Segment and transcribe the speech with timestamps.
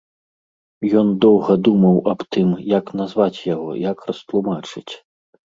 [1.01, 4.89] Ён доўга думаў аб тым, як назваць яго, як растлумачыць.